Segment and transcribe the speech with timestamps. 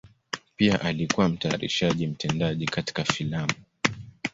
[0.55, 3.53] Pia alikuwa mtayarishaji mtendaji katika filamu.